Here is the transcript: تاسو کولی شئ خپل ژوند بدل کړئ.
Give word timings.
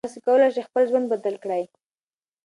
تاسو 0.05 0.19
کولی 0.25 0.47
شئ 0.55 0.61
خپل 0.67 0.83
ژوند 0.89 1.05
بدل 1.13 1.35
کړئ. 1.43 1.63